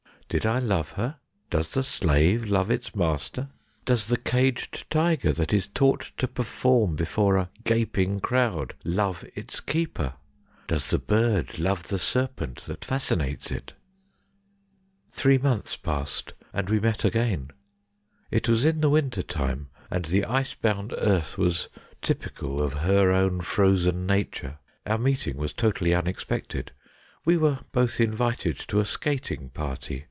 [0.33, 1.17] Did I love her?
[1.49, 3.49] Does the slave love his master?
[3.83, 9.59] Does the caged tiger that is taught to perform before a gaping crowd love its
[9.59, 10.13] keeper?
[10.67, 13.73] Does the bird love the serpent that fascinates it?
[15.11, 17.49] Three months passed and we met again.
[18.31, 21.67] It was in the winter time, and the ice bound earth was
[22.01, 24.59] typical of her own frozen nature.
[24.85, 26.71] Our meeting was totally unexpected.
[27.25, 29.97] We were both invited to a skating party.